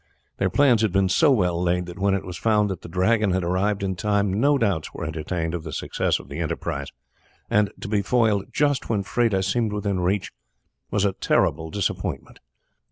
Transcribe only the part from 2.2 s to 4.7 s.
was found that the Dragon had arrived in time no